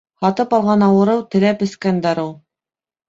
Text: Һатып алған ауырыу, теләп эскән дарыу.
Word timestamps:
Һатып 0.25 0.55
алған 0.59 0.85
ауырыу, 0.87 1.21
теләп 1.35 1.61
эскән 1.67 2.01
дарыу. 2.07 2.33